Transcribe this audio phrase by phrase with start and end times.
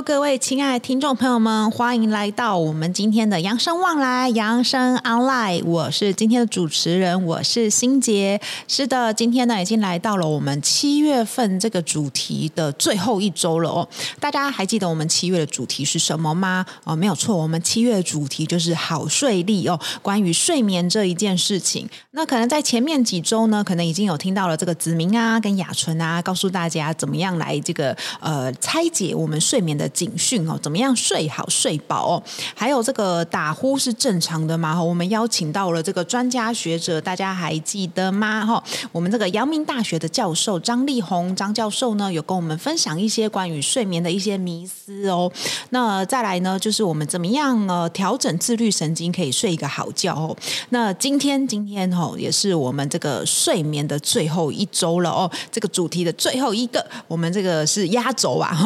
[0.00, 5.62] 各位亲爱的听众朋友们，欢迎来到我们今天的扬生旺来，扬生 online。
[5.64, 8.40] 我是今天的主持人，我是欣杰。
[8.66, 13.86] 是的，今天呢已经来到了我们七月份这个主题的最后一周了哦。
[14.18, 16.64] 大家还记得我们七月的主题是什么吗？
[16.84, 19.78] 哦，没有错，我们七月的主题就是好睡力哦。
[20.00, 32.22] 关于睡眠这一件事情，那可能在前面几周呢，可能已经有听到了这个子明啊跟雅纯啊，告诉大家怎么样来这个呃拆解我们睡眠的的警讯哦，怎么样睡好睡饱哦？
[32.54, 34.80] 还有这个打呼是正常的吗？
[34.82, 38.46] 我们邀请到了这个专家学者，大家还记得吗？
[38.46, 45.30] 哈，我们这个阳明大学的教授张力宏张教授呢，有跟我们分享一些关于睡眠的一些迷思哦。
[45.70, 50.36] 那再来呢，就是我们怎么样呃调整自律神经，可以睡一个好觉哦。
[50.68, 58.56] 那今天今天哈，也是我们这个睡眠的最后一周了哦，这个主题的最后一个，我们这个是压轴啊。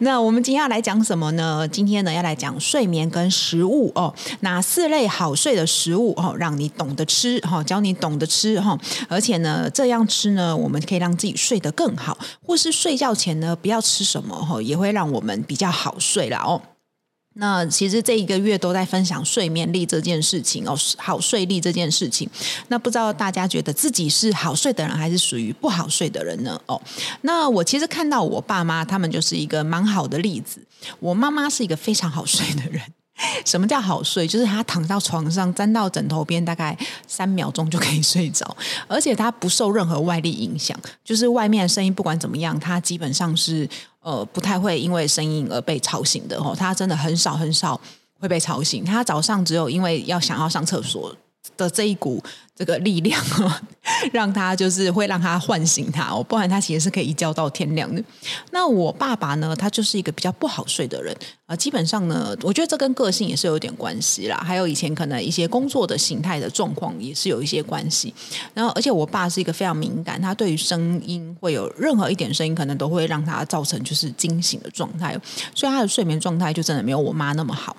[0.00, 1.68] 那我们今天要来讲什么呢？
[1.68, 8.76] 今天呢要来讲睡眠跟食物哦，哪四类好睡的食物哦，让你懂得吃哈，教你懂得吃哈，
[9.08, 16.60] 而且呢这样吃呢，我们可以让自己睡得更好，或是睡觉前呢不要吃什么哈，也会让我们比较好睡了哦。
[17.38, 22.28] 那其实这一个月都在分享睡眠力这件事情哦，好睡力这件事情。
[22.68, 26.60] 那不知道大家觉得自己是好睡的人，还是属于不好睡的人呢？
[26.66, 26.80] 哦，
[27.20, 30.60] 那我其实看到我爸妈他们就是一个蛮好的例子。
[31.00, 32.82] 我妈妈是一个非常好睡的人。
[33.44, 34.26] 什么叫好睡？
[34.26, 40.78] 就是他躺到床上，粘到枕头边，大概三秒钟就可以睡着，而且他不受任何外力影响。
[41.04, 43.68] 就是外面的声音不管怎么样，他基本上是。
[44.06, 47.80] 呃，不太会因为声音而被吵醒的哦，他真的很少很少
[48.20, 48.84] 会被吵醒。
[48.84, 51.12] 他早上只有因为要想要上厕所
[51.56, 52.22] 的这一股
[52.54, 53.22] 这个力量，
[54.12, 58.02] 让他就是会让他唤醒他哦，不然他其实是可以一觉到天亮的。
[58.50, 61.14] 那我爸爸呢，他就是一个比较不好睡的人
[61.46, 68.12] 啊，基本上呢，我觉得这跟个性也是有点关系啦，还有以前可能一些工作的形态的状况也是有一些关系。
[68.54, 75.16] 然后，而且我爸是一个非常敏感，他对于声音会有任何一点声音，可能都会让他造成就是惊醒的状态，
[75.54, 77.76] 所以他的睡眠状态就真的没有我妈那么好。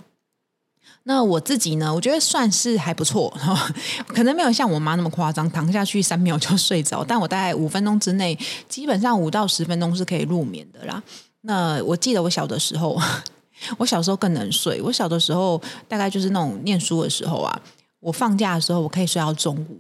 [1.10, 1.94] 那我自己呢？
[1.94, 3.34] 我觉得算是还不错，
[4.08, 7.02] 可能没有像我妈那么夸张，躺下去三秒就睡着。
[7.02, 8.38] 但我大概五分钟之内，
[8.68, 11.02] 基本上五到十分钟是可以入眠的啦。
[11.44, 13.02] 那我记得我小的时候，
[13.80, 14.82] 我小时候更能睡。
[14.82, 17.58] 我小的时候大概就是那种念书的时候啊，
[18.02, 19.80] 我放假的时候我可以睡到中午，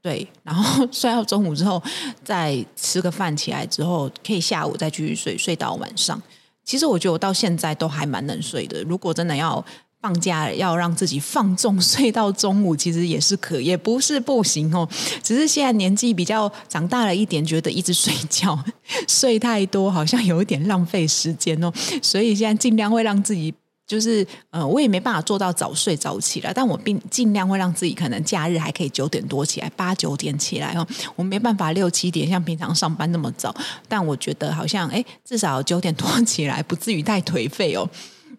[0.00, 1.82] 对，然后 睡到中午之后
[2.22, 6.22] 再吃个饭，起来之后可以下午再继续睡，睡到晚上。
[6.64, 8.80] 其实我觉得我到现在都还蛮能睡的。
[8.84, 9.64] 如果真的要
[10.00, 14.88] 放假要让自己放纵睡到中午，其实也是可，也不是不行哦。
[15.22, 18.56] 只是现在年纪比较长大了一点，觉得一直睡觉
[19.08, 21.72] 睡太多，好像有一点浪费时间哦。
[22.00, 23.52] 所以现在尽量会让自己，
[23.88, 30.86] 就是呃，我也没办法做到早睡早起了，但我并尽量会让自己可能假日还可以九点多起来，八九点起来哦。
[31.16, 33.52] 我没办法六七点像平常上班那么早，
[33.88, 37.90] 但我觉得好像哎，至少九点多起来，不至于太颓废哦。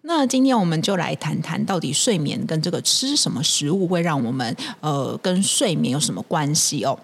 [0.02, 6.98] 那今天我们就来谈谈，到底睡眠跟这个吃什么食物会让我们呃跟睡眠有什么关系哦？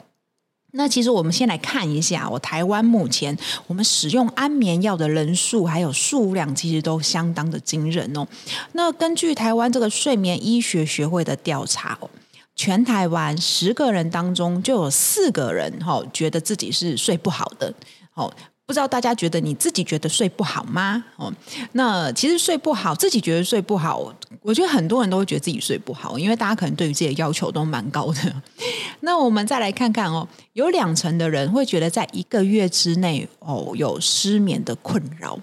[0.72, 3.36] 那其实我们先来看一下，我台湾目前
[3.66, 8.26] 我们使用安眠药的人数还有数量，其实都相当的惊人哦。
[8.72, 12.10] 那根据台湾这个睡眠医学学会的调查哦，
[12.54, 17.72] 全台湾十个人当中就有四个人哈觉得自己是睡不好的
[18.14, 18.30] 哦。
[18.66, 21.04] 不知道大家觉得你自己觉得睡不好吗？
[21.16, 21.32] 哦，
[21.72, 24.12] 那其实睡不好，自己觉得睡不好，
[24.42, 28.42] 我觉得很多人都会觉得自己睡不好，因为大家可能对于自己的要求都蛮高的。
[29.00, 35.38] 那我们再来看看哦，有两成的人会觉得在一个月之内哦有失眠的困扰。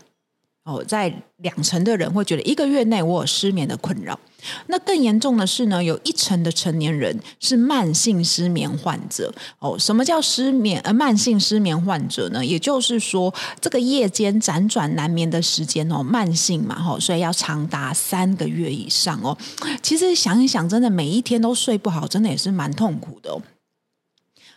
[0.64, 4.18] 哦，在两成的人会觉得一个月内我有失眠的困扰，
[4.68, 9.34] 那更严重的是呢，有一成的成年人是慢性失眠患者。
[9.60, 10.80] 哦，什么叫失眠？
[10.86, 12.46] 呃，慢性失眠患者呢？
[12.46, 19.38] 也就是说，这个夜间辗转难眠的时间哦，慢性嘛，哈，所以要长达三个月以上哦。
[19.82, 23.42] 其实想一想，真的每一天都睡不好，真的也是蛮痛苦的哦。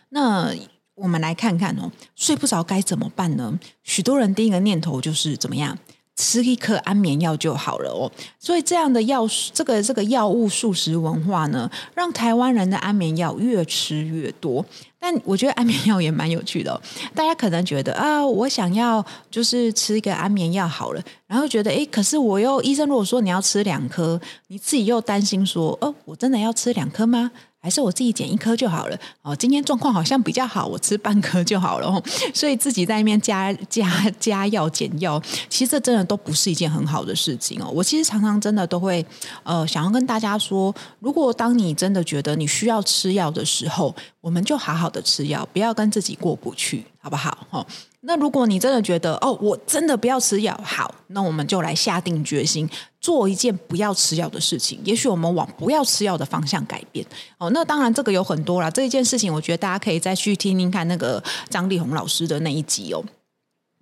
[0.07, 0.55] 那
[0.95, 3.59] 我们来看看哦，睡不着该怎么办呢？
[3.83, 5.77] 许多人第一个念头就是怎么样？
[6.17, 8.11] 吃一颗安眠药就好了哦。
[8.37, 14.65] 所以这样的药，这个这个药物素食文化呢，让台湾人的安眠药越吃越多。
[14.99, 16.81] 但我觉得安眠药也蛮有趣的。
[17.13, 27.31] 大家可能觉得啊，我想要就是吃一个安眠药好了，然后觉得诶，可是我又医生如果说你要吃两颗，你自己又担心说，哦，我真的要吃两颗吗？
[27.67, 29.35] 还是我自己减一颗就好了哦。
[29.35, 32.01] 今天状况好像比较好，我吃半颗就好了。
[32.33, 33.85] 所以自己在那边加加
[34.21, 37.69] 加药减药，其实这真的都不是一件很好的事情哦。
[37.73, 39.05] 我其实常常真的都会
[39.43, 47.37] 呃想要跟大家说，如果当你真的觉得你需要吃药的时候，我们就好好的吃药，不要跟自己过不去，好不好？
[47.49, 47.67] 哦。
[48.01, 52.69] 那如果你真的觉得哦，我真的不要吃药，好，那我们就来下定决心
[53.07, 54.77] 做一件不要吃药的事情。
[54.83, 57.05] 也许我们往不要吃药的方向改变
[57.37, 57.49] 哦。
[57.51, 58.69] 那当然，这个有很多啦。
[58.69, 63.01] 这一件事情，我觉得大家可以再去听听看那个张丽红老师的那一集哦。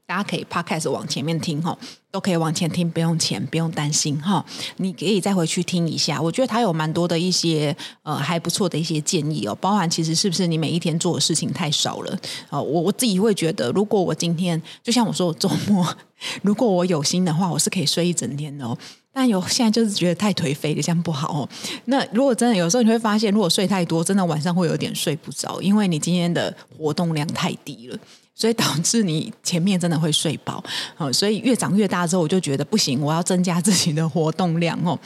[0.06, 1.76] 大家可以 podcast 往前面听哈，
[2.12, 4.46] 都可以往前听，不用钱，不用担心哈。
[4.78, 12.16] 你可以再回去听一下，我觉得他有蛮多的一些呃还不错的一些建议哦，包含其实是不是你每一天做的事情太少了
[12.52, 12.62] 啊？
[12.62, 15.84] 我我自己会觉得，如果我今天就像我说，我周末
[16.44, 18.78] 如果我有心的话，我是可以睡一整天的哦。
[19.18, 21.50] 但有现在就是觉得太颓废了，这样不好哦。
[21.86, 27.98] 那如果真的有时候你会发现，如果睡太多，真的晚上会有点睡不着，因为你今天的活动量太低了。
[28.38, 30.62] 所以导致你前面真的会睡饱，
[30.98, 35.00] 哦，所以越长越大之后，我就觉得不行，我要增加自己的活动量哦。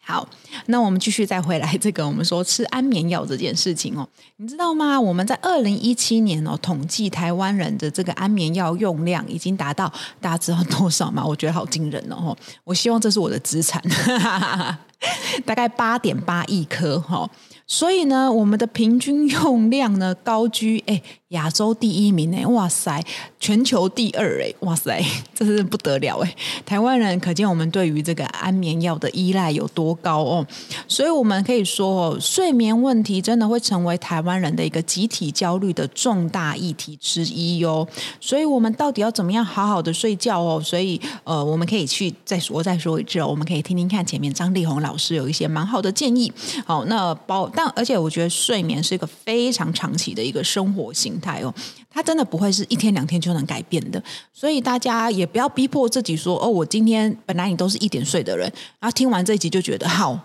[0.00, 0.28] 好，
[0.70, 4.06] 那我们继续再回来 这个，我们说吃安眠药这件事情哦，
[4.36, 5.00] 你知道吗？
[5.00, 11.24] 我们在二零一七年哦，统计台湾人的这个安眠药用量已经达到，大家知道多少吗？
[11.24, 12.36] 我觉得好惊人哦！
[12.64, 13.82] 我希望这是我的资产，
[15.44, 17.28] 大概八点八亿颗哈。
[17.70, 23.02] 所以呢，我们的平均用量呢高居哎亚洲第一名哎，哇塞，
[23.38, 25.04] 全球第二哎，哇塞，
[25.34, 26.34] 这是不得了哎！
[26.64, 30.46] 台湾人可见我们对于这个安眠药的依赖有多高哦。
[30.86, 37.86] 所以我们可以说哦，睡眠问题真的会成为台湾人的一个集体焦虑的重大议题之一哟。
[38.20, 40.60] 所以我们到底要怎么样好好的睡觉哦？
[40.62, 46.32] 所以呃，我们可以去再说再说一次哦，我们可以听听看前面张丽红老师有一些蛮好的建议。
[46.64, 47.50] 好，那包。
[47.54, 51.52] 但而且我觉得睡眠是一个非常长期的一个生活形态哦，
[51.90, 54.02] 它真的不会是一天两天就能改变的，
[54.32, 60.18] 所以大家也不要逼迫自己说哦，我今天本来你都是一点睡的人，然后听完这一集就觉得好，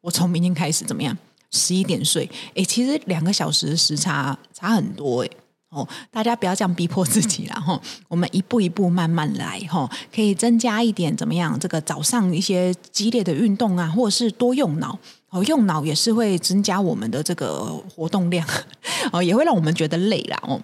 [0.00, 1.16] 我从明天开始怎么样
[1.50, 2.28] 十一点睡？
[2.54, 5.30] 诶，其实两个小时的时差差很多诶。
[5.70, 11.56] 哦，大家不要这样逼迫自己了哈， 我们一步一步慢慢来哈，可以增加一点怎么样？
[11.60, 14.98] 这个早上一些激烈的运动啊，或者是多用脑。
[15.28, 18.44] 哦，用脑也是会增加我们的这个活动量，
[19.12, 20.60] 哦，也会让我们觉得累啦哦。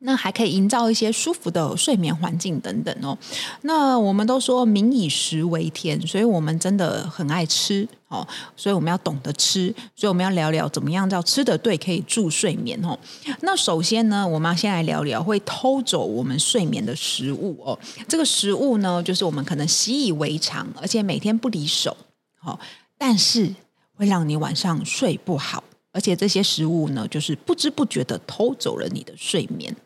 [0.00, 3.16] 那还可以营造一些舒服的睡眠环境等等哦。
[3.62, 8.26] 那我们都说民以食为天，所以我们真的很爱吃哦，
[8.56, 12.98] 所以我们要懂得吃，所以我们要聊聊怎么样叫吃得对可以助睡眠哦。
[13.42, 17.78] 那首先呢，我们要先来聊聊会偷走我们睡眠的食物哦。
[18.08, 21.96] 这个食物呢，就是我们可能习以为常，而且每天不离手，
[22.44, 22.58] 哦，
[22.98, 23.54] 但是。
[24.00, 25.62] 会让你晚上睡不好，
[25.92, 29.76] 而且这些食物呢，就是不知不觉的偷走了你的睡眠。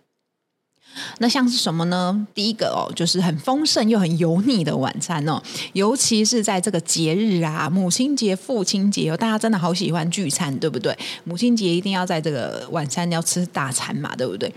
[1.19, 2.27] 那像是什么呢？
[2.35, 5.43] 第一个哦，就是很丰盛又很油腻的晚餐哦，
[5.73, 10.97] 尤其是在这个节日啊，母亲节、父亲节哦，大家真的好喜欢聚餐，对不对？
[11.25, 14.53] 母亲节一定要在这个晚餐要吃大餐嘛，对不对？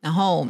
[0.00, 0.46] 然后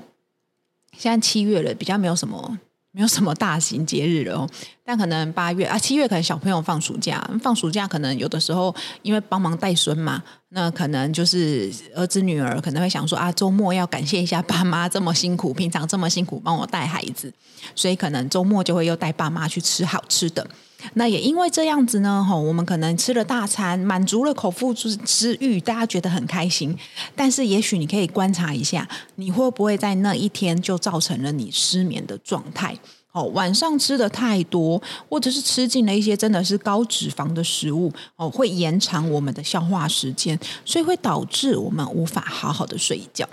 [0.97, 2.59] 现在七月了，比较没有什么。
[2.95, 4.47] 没有什么大型节日了哦，
[4.85, 10.23] 但可能八月啊、七月可能小朋友放暑假，放暑假可能有的时候因为帮忙带孙嘛，
[10.55, 17.33] 那可能就是儿子女儿可能会想说啊，周末要感谢一下爸妈这么辛苦，平常这么辛苦帮我带孩子，
[17.75, 20.47] 所以可能周末就会又带爸妈去吃好吃的。
[20.95, 26.77] 那也因为这样子呢，吼，我们可能吃了大餐，满足了口腹之之欲，大家觉得很开心。
[27.15, 32.77] 但是，也许你可以观察一下，你会不会在那一天就造成了你失眠的状态？
[33.13, 43.29] 哦，晚上吃的太多，或者是吃进了一些真的是高脂肪的食物，哦，会延长我们的消化时间，所以会导致我们无法好好的睡觉。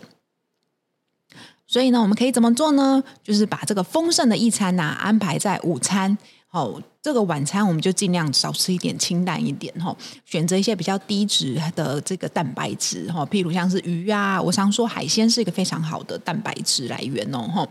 [1.65, 3.03] 所以呢，我们可以怎么做呢？
[3.23, 6.17] 就是把这个丰盛的一餐呐，安排在午餐。
[6.51, 9.95] 哦，这个晚餐我们就尽量少吃一点，清淡一点哈。
[10.25, 17.67] 选择一些比较低脂的这个蛋白质哈，譬如像是鱼啊，我常说海鲜是一个非常好的蛋白质来源哦哈。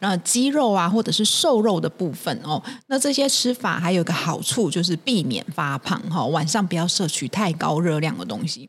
[0.00, 6.26] 那鸡肉啊，或者是瘦肉的部分哦，那这些吃法还有一个好处就是避免发胖哈。
[6.26, 8.68] 晚上不要摄取太高热量的东西。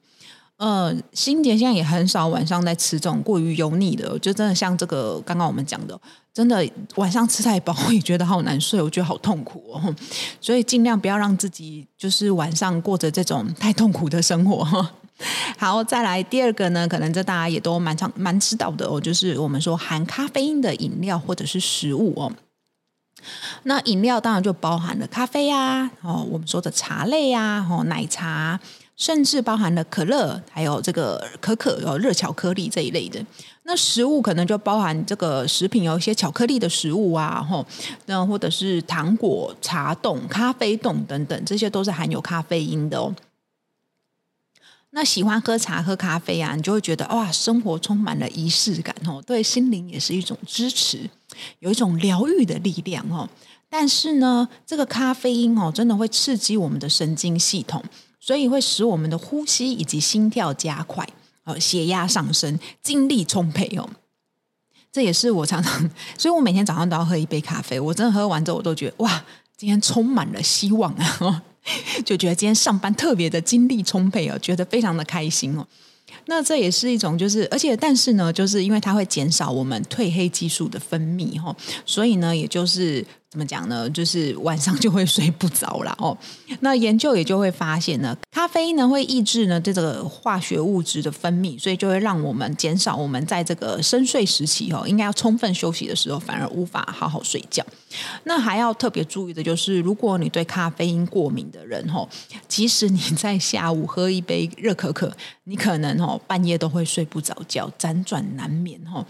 [0.59, 5.97] 呃，欣洁现在也很少晚上在吃这种过于油腻的，就真的像这个刚刚我们讲的，
[6.33, 9.95] 真的晚上吃太饱，我也觉得好难睡，我觉得好痛苦哦。
[10.41, 14.89] 所以尽量不要让自己就是晚上过着这种太痛苦的生活。
[15.57, 22.29] 好，再来第二个呢，可能这大家也都蛮常蛮知道的哦，就是我们说含咖啡因的饮料或者是食物哦。
[23.63, 28.59] 那饮料当然就包含了咖啡啊，哦，我们说的茶类啊，哦，奶茶。
[28.99, 33.25] 甚至包含了可乐，还有这个可可哦，热巧克力这一类的。
[33.63, 37.65] 那食物可能就包含这个食品，有一些巧克力的食物啊，吼，
[38.07, 43.15] 那或者是糖果、茶冻、咖啡冻等等，这些都是含有咖啡因的哦。
[44.89, 51.09] 那喜欢喝茶、喝咖啡啊，你就会觉得哇，生活充满了仪式感哦，对心灵也是一种支持，
[51.59, 53.29] 有一种疗愈的力量哦。
[53.69, 57.81] 但是呢，这个咖啡因哦，真的会刺激我们的神经系统。
[58.19, 61.07] 所以会使我们的呼吸以及心跳加快，
[61.45, 63.89] 呃，血压上升，精力充沛哦。
[64.91, 67.79] 这也是我常常， 所以我每天早上都要喝一杯咖啡。
[67.79, 69.23] 我真的喝完之后，我都觉得哇，
[69.55, 71.43] 今天充满了希望啊！
[72.03, 75.65] 就觉得今天上班特别的精力充沛哦，觉得非常的开心哦。
[76.25, 83.05] 那这也是一种，就是而且但是呢，就是因为它会减少我们褪黑激素的分泌哈，所以呢，也就是。
[83.29, 83.87] 怎么讲呢？
[83.91, 86.17] 就是晚上就会睡不着了哦。
[86.61, 97.63] 那研究也就会发现呢，咖啡因呢会抑制呢这个化学物质的分泌，所以就会让我们减少我们在这个深睡时期哦，应该要充分休息的时候，反而无法好好睡觉。
[98.23, 102.07] 那还要特别注意的就是，如果你对咖啡因过敏的人哦，
[102.47, 105.11] 即使你在下午喝一杯热可可，
[105.43, 109.05] 你可能哦半夜都会睡不着觉，辗转难眠哦。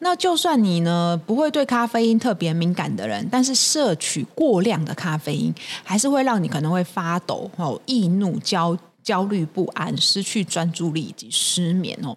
[0.00, 12.16] 那就算你呢不会对咖啡因特别敏感的人，但是摄取过量的咖啡因，还是会让你可能会发抖、哦、易怒、焦焦虑不安、失去专注力以及失眠哦。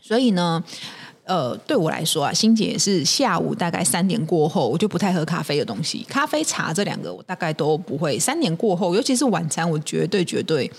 [0.00, 0.62] 所以呢，
[1.24, 8.18] 呃，对我来说啊，欣姐是下午大概三点过后，我就不太喝咖啡的东西，咖啡、茶这两个我大概都不会。
[8.18, 10.70] 三点过后，尤其是晚餐，我绝对绝对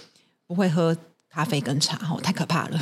[0.45, 0.95] 不会喝
[1.29, 2.79] 咖啡跟茶，哦，太可怕了。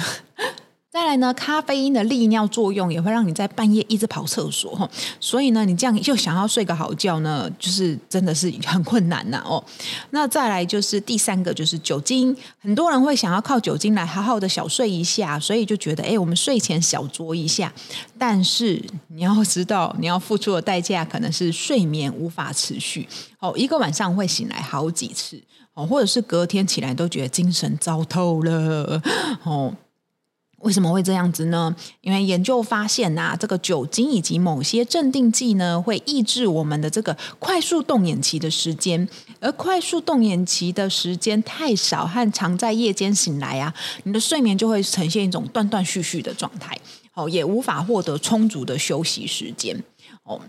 [0.91, 4.89] 再来呢，咖啡因的利尿作用也会让你在半夜一直跑厕所哈，
[5.21, 9.63] 所以呢，你这样就想要睡个好觉呢，就是真的是很困难呐哦。
[10.09, 17.71] 那再来就是第三个，就是酒精，很多人会想要靠酒精来好好的小睡一下，所以就觉得哎，我们睡前小酌一下。
[18.17, 23.07] 但是你要知道，你要付出的代价可能是睡眠无法持续
[23.39, 25.41] 哦，一个晚上会醒来好几次
[25.73, 29.01] 哦，或者是隔天起来都觉得精神糟透了
[29.43, 29.73] 哦。
[30.61, 31.75] 为什么会这样子呢？
[32.01, 39.07] 因为研究发现呐、啊，这个酒精以及某些镇定剂呢，会抑制我们的这个快速动眼期的时间，
[39.39, 46.77] 而快速动眼期的时间太少和常在夜间醒来啊，你的睡眠就会呈现一种断断续续的状态，
[47.13, 49.83] 哦，也无法获得充足的休息时间，
[50.23, 50.39] 哦。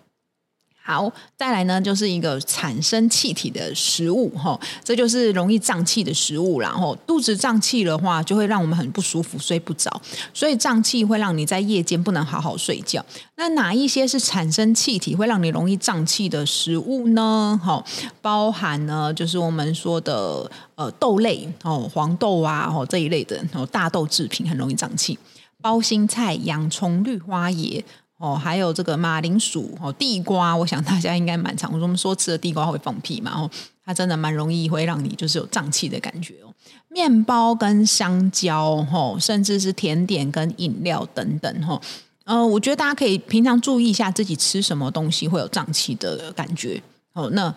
[0.84, 9.88] 好，再来呢，就是一个产生气体的食物哈，这就是容易胀气的食物，然后肚子胀气的话，就会让我们很不舒服，睡不着，
[10.34, 13.04] 所以胀气会让你在夜间不能好好睡觉。
[13.36, 17.58] 那哪一些是产生气体会让你容易胀气的食物呢？
[17.62, 17.84] 哈，
[18.20, 25.16] 包含呢，就是我们说的呃豆类哦，黄豆啊哦这一类的哦，大豆制品很容易胀气，
[25.60, 27.82] 包心菜、洋葱、绿花椰。
[28.22, 31.72] 哦，还有这个马铃薯哦，地瓜，我想大家应该蛮常。
[31.72, 33.50] 我们说吃的地瓜会放屁嘛，哦，
[33.84, 36.54] 它真的蛮容易会让你就是有胀气的感觉哦。
[36.88, 41.80] 面包跟香蕉，哦，甚至是甜点跟饮料等等，哈，
[42.24, 46.80] 呃，我觉得大家可以平常注意一下自己吃什么东西会有胀气的感觉。
[47.14, 47.52] 哦，那。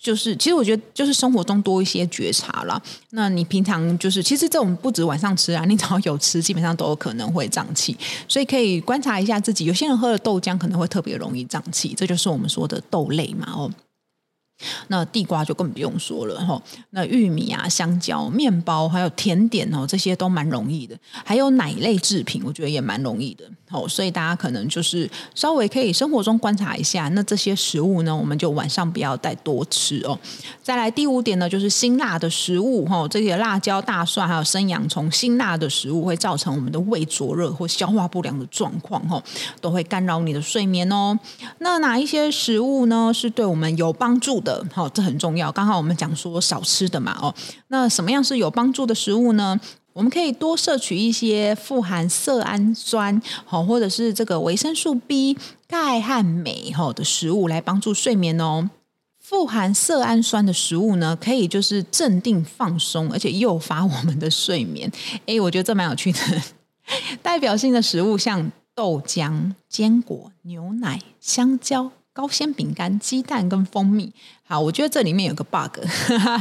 [0.00, 2.80] 就是，其实我觉得就是生活中多一些觉察啦。
[3.10, 7.96] 那你平常就是，其实这种不止晚上吃啊，你只要有吃，基本上都有可能会胀气。
[8.28, 9.64] 所以可以观察一下自己。
[9.64, 13.70] 有些人喝了豆浆可能会特别容易胀气，这就是我们说的豆类嘛，哦。
[14.88, 16.60] 那地瓜就更不用说了哈，
[16.90, 20.96] 那玉米啊、香蕉、面包还有甜点哦，这些都蛮容易的。
[21.24, 23.44] 还有奶类制品，我觉得也蛮容易的。
[23.70, 30.18] 哦，所以大家可能就是稍微可以生活中观察一下，那这些食物呢，我们就晚上不要再多吃哦。
[30.62, 39.22] 再来第五点呢，就是辛辣的食物哈，这些辣椒、大蒜还有生洋葱，辛辣的食物会造成我们的胃灼热或消化不良的状况哈，
[39.60, 41.18] 都会干扰你的睡眠哦。
[41.58, 44.47] 那哪一些食物呢，是对我们有帮助的？
[44.48, 45.52] 的，好，这很重要。
[45.52, 47.34] 刚好我们讲说少吃的嘛，哦，
[47.68, 49.60] 那什么样是有帮助的食物呢？
[49.92, 55.36] 我们可以多摄取一些富含色氨酸，好，或者是这个维生素 B、
[55.66, 58.70] 钙和镁，哈的食物来帮助睡眠哦。
[59.18, 64.90] 富含色胺酸的食物呢，可以就是镇定放松，而且诱发我们的睡眠。
[65.26, 66.18] 诶，我觉得这蛮有趣的。
[67.20, 74.12] 代表性的食物像豆浆、坚果、牛奶、香蕉、高纤饼干、鸡蛋跟蜂蜜。
[74.42, 75.78] 好，我觉得这里面有个 bug。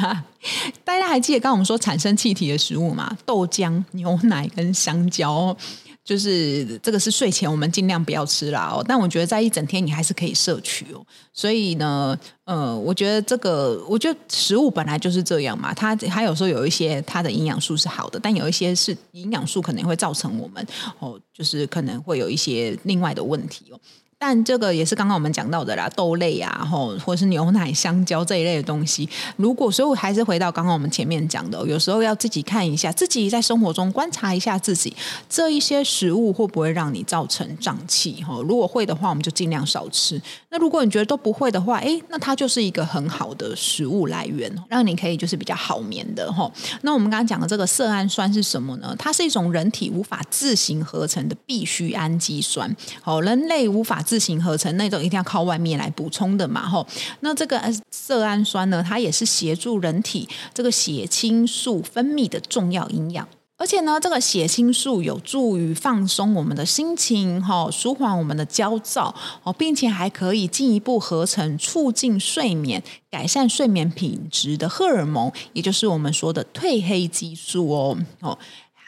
[0.83, 3.15] 大家还记得刚刚我们说产生气体的食物吗？
[3.27, 5.55] 豆浆、牛奶跟香蕉。
[6.03, 11.05] 就是这个是睡前我们尽量不要吃啦哦，但我觉得在一整天你还是可以摄取哦。
[11.33, 20.65] 所以呢，呃，我觉得这个，我觉得食物本来就是这样嘛，它它有时候有一些它的营养素是好的，但有一些是营养素可能会造成我们
[20.99, 23.79] 哦，就是可能会有一些另外的问题哦。
[24.19, 29.07] 但这个也是刚刚我们讲到的啦，豆类啊，吼，或是牛奶、香蕉这一类的东西。
[29.35, 34.91] 如果所以，我还是回到刚刚我们前面讲的，有时候要自己看一下，自己在生活中观察一下自己
[35.29, 38.23] 这一些食物会不会让你造成胀气？
[38.23, 40.19] 吼，如果会的话，我们就尽量少吃。
[40.49, 46.49] 那如果你觉得都不会的话，诶，那它就是一个很好的食物来源，让你可以就是比较好眠的哈。
[46.83, 48.95] 那我们刚刚讲的这个色胺酸是什么呢？
[48.97, 52.73] 它是一种人体无法自行合成的必需氨基酸。
[53.01, 56.87] 好，人类无法自行合成那种一定要靠外面来补充的嘛，吼。
[57.19, 57.61] 那这个
[57.91, 63.27] 色胺酸呢，它也是协助人体这个血清素分泌的重要营养。
[63.57, 78.37] 而且呢，这个血清素有助于放松我们的心情，哈，舒缓我们的焦躁，哦，并且还可以进一步合成促进睡眠、改善睡眠品质的荷尔蒙，也就是我们说的褪黑激素哦，哦。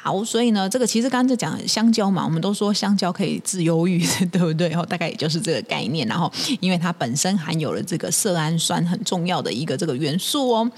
[0.01, 4.71] 好，所以呢，这个其实刚才讲香蕉嘛，我们都说香蕉可以治忧郁， 对不对？
[4.73, 6.07] 哦大概也就是这个概念。
[6.07, 10.71] 然后，因为它本身含有了这个色氨酸很重要的一个这个元素哦。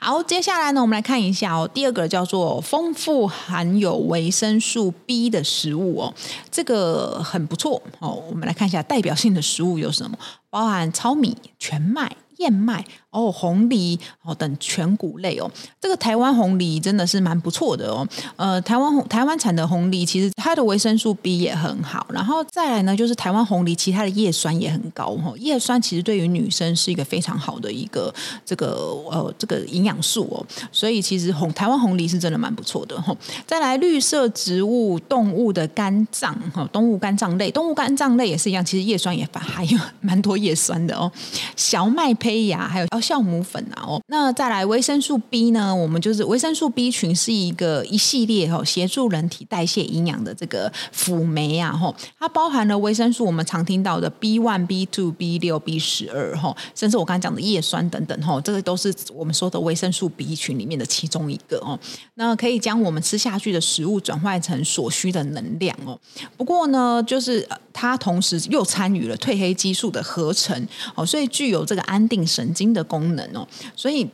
[0.00, 6.14] 好，接下来呢，我们来看一下哦，第二个叫做丰富含有维生素 B 的食物哦，
[6.52, 8.22] 这个很不错哦。
[8.30, 10.16] 我们来看一下代表性的食物有什么，
[10.50, 12.84] 包含糙米、全麦、燕麦。
[13.10, 18.06] 哦，红梨哦等全谷类哦，这个台湾红梨真的是蛮不错的哦。
[18.36, 25.32] 呃，台湾红台湾产的红梨其实它的维生素 B 也很好，然后再来呢，就是台湾红梨其他的叶酸也很高哈。
[25.38, 28.14] 叶酸其实对于女生是一个非常好的一个
[28.44, 28.66] 这个
[29.10, 33.16] 呃这个营养素哦，所以其实红台湾红梨是真的蛮不错的哈。
[33.46, 41.10] 再来绿色植物动物的肝脏哈，动物肝脏类，动物肝脏类也是一样，其实叶酸也还有蛮多叶酸的哦。
[41.56, 42.98] 小麦胚芽还有哦。
[43.08, 45.74] 酵母粉啊，哦，那再来维生素 B 呢？
[45.74, 61.78] 我们就是维生素 B 群是一个一系列哈，协助人体代谢营养的这个辅酶啊，哈，它包含了维生素我们常听到的 B one、B two、B 六、B 十二，吼，甚至我刚才讲的叶酸等等，哈，这个都是我们说的维生素 B 群里面的其中一个哦。
[62.16, 65.98] 那可以将我们吃下去的食物转换成所需的能量哦。
[66.36, 73.46] 不过呢，就是它同时又参与了褪黑激素的合成哦，所以具有这个安定神经的功能哦。
[73.76, 74.08] 所以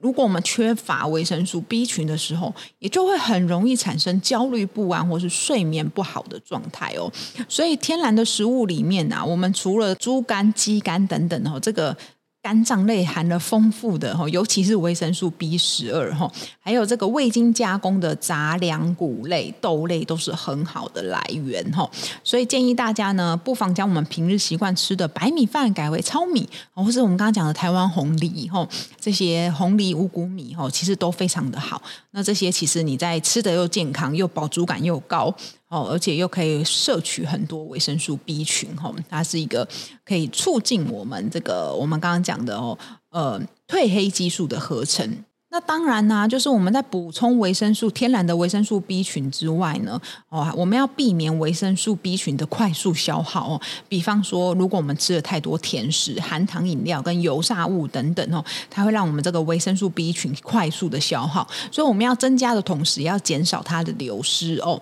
[0.00, 7.12] 如果我们缺乏维生素 B 群的时候，也就会很容易产生焦虑不安或是睡眠不好的状态哦。
[7.48, 11.96] 所以天然的食物里面啊，我们除了猪肝、鸡肝等等哦，这个。
[12.42, 21.88] 肝脏类含了丰富的哈，尤其是维生素 B 十二哈，还有这个未经加工的杂粮谷类、豆类都是很好的来源哈，
[22.24, 28.66] 所以建议大家呢，不妨将我们平日习惯吃的白米饭改为糙米，或是我们刚刚讲的台湾红藜哈，
[28.98, 31.82] 这些红藜五谷米哈，其实都非常的好。
[32.12, 35.34] 那这些其实你在吃的又健康，又饱足感又高。
[35.70, 39.66] 哦，而且又可以摄取很多维生素 B 群，哈，它是一个
[40.04, 42.76] 可以促进我们这个我们刚刚讲的哦，
[43.10, 45.08] 呃，褪黑激素的合成。
[45.52, 53.60] 那当然呢，就是我们在补充维生素天然的维生素 B 群之外呢，哦，我们要避免维生素 B 群的快速消耗哦。
[53.88, 61.46] 比方说，如果我们吃了太多甜食、含糖饮料跟油炸物等等哦，它会让我们这个维生素 B 群快速的消耗。
[61.72, 64.80] 所以我们要增加的同时，要减少它的流失哦。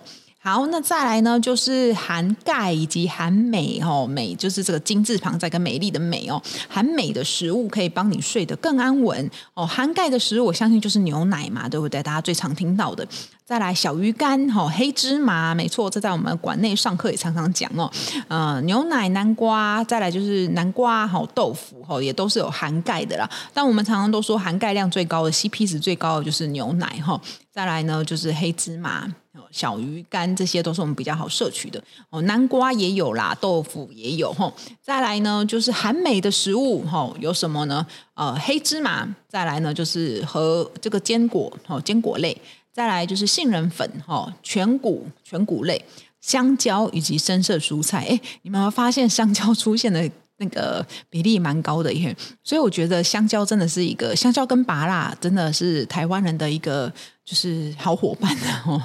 [0.51, 9.63] 好，那再来呢，就是含钙以及含镁哦，镁就是这个金字旁再跟美丽的美哦，含镁的食物可以帮你睡得更安稳哦。
[9.63, 12.01] 含钙的食物，我相信就是牛奶嘛，对不对？
[12.01, 13.07] 大家最常听到的。
[13.45, 17.91] 再来小鱼干哦，黑芝麻，没错，这在我们馆内上课也常常讲哦。
[18.27, 23.29] 呃，牛奶、南瓜，再来就是南瓜好豆腐哦，也都是有含钙的啦。
[23.53, 27.19] 但我们常常都说含钙量最高的、CP 值最高的就是牛奶哈。
[27.51, 29.07] 再来呢，就是黑芝麻。
[29.51, 34.53] 小鱼干这些都是我们比较好摄取的哦，南瓜也有啦，豆腐也有吼。
[34.81, 37.85] 再来呢，就是含镁的食物吼，有什么呢？
[38.13, 39.15] 呃，黑芝麻。
[39.27, 42.35] 再来呢，就是和这个坚果哦，坚果类。
[42.71, 45.83] 再来就是杏仁粉哈，全谷全谷类，
[46.21, 48.05] 香蕉以及深色蔬菜。
[48.09, 56.91] 哎，你们有发现香蕉出现的那个比例蛮高的耶，所以我觉得香蕉真的是一个香蕉跟芭乐真的是台湾人的一个
[57.29, 58.81] 就是好伙伴 哦，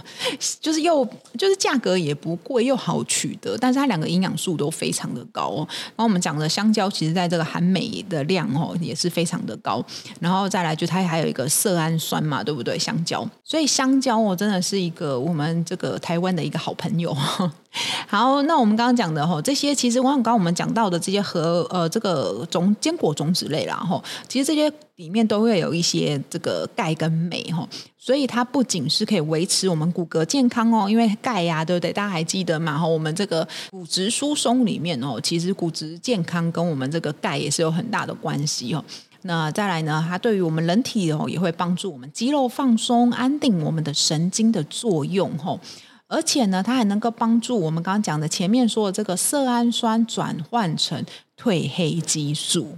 [0.60, 1.02] 就是又
[1.38, 5.66] 就是价格也不贵又好取得，但是它两个营养素都非常的高哦。
[5.96, 9.82] 然后我们讲的香蕉，其实在这个含镁的量哦也是非常的高，
[10.20, 12.78] 然后再来就它还有一个色氨酸嘛，对不对？
[12.78, 17.16] 香蕉，所以香蕉哦真的是一个我们这个台湾的一个好朋友。
[18.06, 31.92] 好，那我们刚刚讲的哈，这些其实刚刚我们讲到的这些和呃这个种坚果种子类啦哈，其实这些里面都会有一些这个钙跟镁哈，所以它不仅是可以维持我们骨骼健康哦，因为钙呀，对不对？
[31.92, 32.78] 大家还记得吗？
[32.78, 38.84] 哈，我们这个骨质疏松里面哦，其实骨质健康跟我们这个钙也是有很大的关系哦。
[39.22, 45.58] 那再来呢，它对于我们人体哦，也会帮助我们肌肉放松、安定我们的神经的作用哦。
[46.06, 51.02] 而且呢，它还能够帮助我们刚刚讲的前面说的这个色氨酸转换成
[51.36, 52.76] 褪黑激素，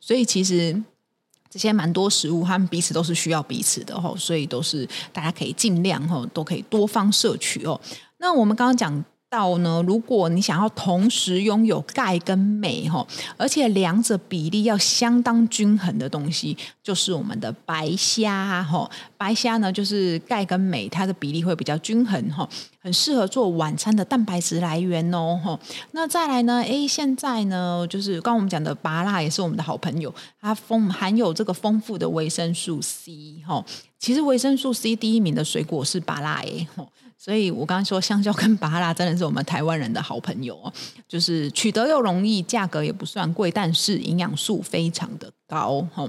[0.00, 0.82] 所以其实
[1.54, 7.80] 这些蛮多食物，他们彼此都是需要彼此的，所以都是大家可以尽量都可以多方摄取哦。
[8.18, 9.04] 那我们刚刚讲。
[9.34, 13.04] 到呢，如果你想要同时拥有钙跟镁哈，
[13.36, 18.88] 而且两者比例要相当均衡的东西，就是我们的白虾哈。
[19.16, 25.58] 白虾呢，就是钙跟镁它的比例会比较均衡哈，很适合做晚餐的蛋白质来源哦哈。
[25.90, 33.64] 那再来呢，诶，现在呢，就是刚刚我们讲的芭拉也是我们的好朋友，它丰含有这个丰富的维生素 C 哈。
[33.98, 36.68] 其实维生素 C 第一名的水果是芭拉诶。
[37.24, 40.70] 所以我刚刚说香蕉跟芭乐真的是我们台湾人的好朋友哦，
[41.08, 46.06] 就是取得又容易，价格也不算贵，但是营养素非常的高哈。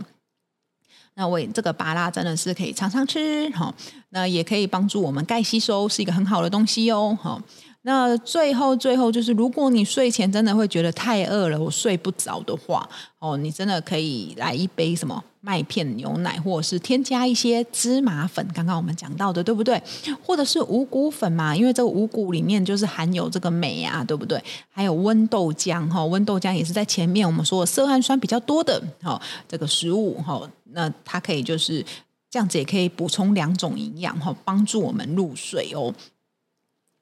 [1.13, 3.73] 那我这个芭乐真的是可以常常吃哈，
[4.09, 7.41] 那也可以帮助我们钙吸收，是一个很好的东西哦哈。
[7.83, 19.79] 那最后最后就是，如果你睡前真的会觉得太饿了，我睡不着的话，哦，你真的可以来一杯什么麦片牛奶，或者是添加一些芝麻粉，刚刚我们讲到的，对不对？
[20.23, 24.43] 或者是五谷粉嘛，因为这个五谷里面就是含有这个镁啊，对不对？
[24.71, 31.85] 还有温豆浆哈，温豆浆也是在前面我们说的色氨酸比较多的哈，这个食物哈，那它可以就是
[32.31, 35.93] 这样子，也可以补充两种营养哈，帮助我们入睡哦。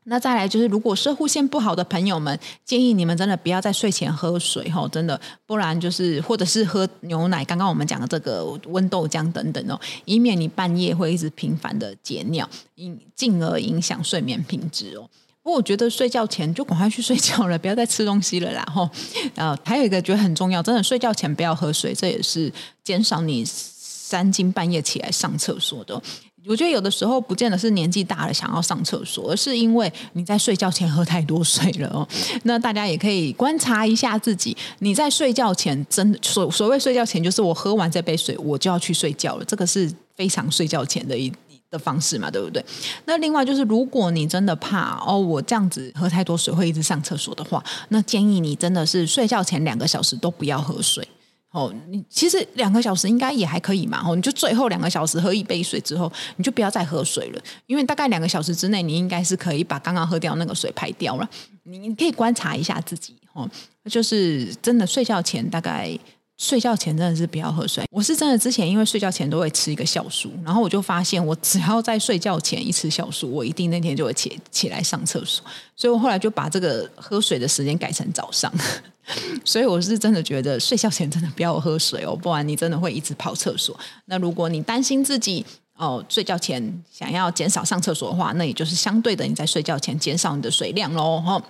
[0.05, 7.43] 那再来就是，如果摄护腺不好的朋友们，建议你们真的不要在睡前喝水哈，真的，不然就是或者是喝牛奶。
[7.45, 15.09] 刚刚我们讲的这个温豆浆等等哦，以免你半夜会一直频繁的解尿，因进而影响睡眠品质哦。
[15.41, 18.89] 不过我觉得睡觉前就赶快去睡觉了，不要再吃东西了啦哈。
[19.35, 22.51] 呃，还有一个觉得很重要，真的睡觉前不要喝水，这也是
[22.83, 26.01] 减少你三更半夜起来上厕所的。
[26.47, 32.07] 我觉得有的时候不见得是年纪大了想要上厕所，而是因为你在睡觉前喝太多水了哦。
[32.43, 41.31] 那大家也可以观察一下自己，你在睡觉前真的所所谓睡觉前，就是我喝完这杯水我就要去睡觉了，这个是非常睡觉前的一
[41.71, 42.63] 的方式嘛，对不对？
[43.05, 51.07] 那另外就是，如果你真的怕哦，我这样子喝太多水会一直上厕所的话，那建议你真的是睡觉前两个小时都不要喝水。
[51.53, 54.01] 哦，你其实两个小时应该也还可以嘛。
[54.03, 61.29] 哦，你就最后两个小时喝一杯水之后，你就不要再喝水了，因为大概两个小时之内，你应该是可以把刚刚喝掉那个水排掉了。
[61.61, 63.47] 你可以观察一下自己，哦，
[63.85, 65.95] 就是真的睡觉前大概
[66.37, 67.85] 睡觉前真的是不要喝水。
[67.91, 75.45] 我是真的之前因为睡觉前都会吃一个酵素，然后我就发现我只要在睡觉前一吃酵素，我一定那天就会起起来上厕所。
[75.75, 78.51] 所以我后来就把这个喝水的时间改成早上。
[79.45, 83.77] 所以我是真的觉得睡觉前真的不要喝水哦，不然你真的会一直跑厕所。
[84.05, 91.43] 那如果你担心自己哦睡觉前想要减少上厕所的话，那也就是相对的你在睡觉前减少你的水量喽，哈。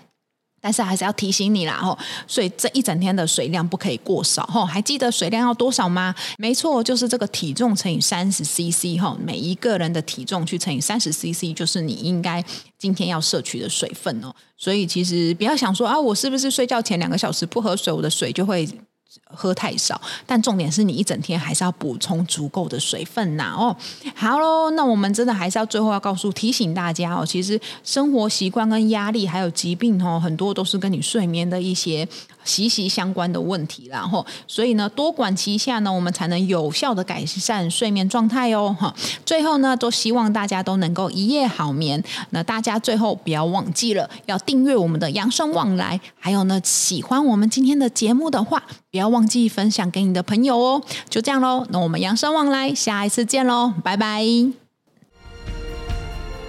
[0.63, 6.15] 但是还是要提醒你啦，吼，所以这一整天的水量不可以过少，吼，还记得水量要多少吗？
[6.37, 12.41] 没错，就是这个体重乘以三十 CC，吼，每一个人的体重去乘以三十 CC，就是你应该
[12.79, 14.33] 今天要摄取的水分哦。
[14.55, 18.65] 所以其实不要想说啊，我是不是睡觉前两个小时不喝水，我的水就会。
[19.25, 23.75] 喝太少，但重点是你一整天还是要补充足够的水分呐哦。
[24.15, 32.07] 好喽，那我们真的还是要最后要告诉提醒大家哦，其实生活习惯跟压力还有疾病哦，很多都是跟你睡眠的一些。
[32.43, 38.75] 息息相关的问题，然后所以呢，多管齐下呢，我们才能有效的改善睡眠状态哦。
[38.79, 38.93] 哈，
[39.25, 42.03] 最后呢，都希望大家都能够一夜好眠。
[42.31, 50.81] 那大家最后不要忘记了，要订阅我们的养生旺来，还有呢，喜欢我们今天的节目的话，不要忘记分享给你的朋友哦。
[51.09, 54.23] 就这样喽，那我们养生旺来，下一次见喽，拜拜。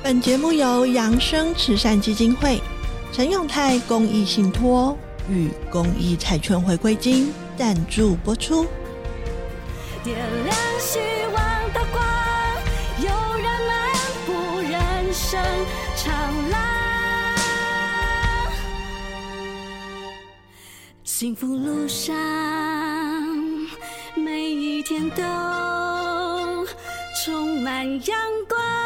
[0.02, 2.60] 本节目由扬生慈善基金会
[3.10, 4.94] 陈永泰公益信托。
[5.28, 8.66] 与公益彩券回归金赞助播出。
[10.02, 10.98] 点亮希
[11.32, 12.04] 望的光，
[13.00, 13.06] 有
[13.36, 13.90] 人漫
[14.26, 15.40] 步人生
[15.96, 16.12] 长
[16.50, 16.60] 廊，
[21.04, 22.14] 幸福路上
[24.14, 25.22] 每一天都
[27.24, 28.83] 充满阳光。